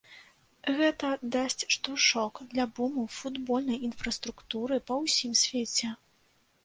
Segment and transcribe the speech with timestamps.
[0.79, 5.97] Гэта дасць штуршок для буму футбольнай інфраструктуры па ўсім свеце.